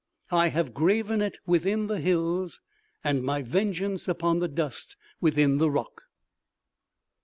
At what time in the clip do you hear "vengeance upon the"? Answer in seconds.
3.43-4.47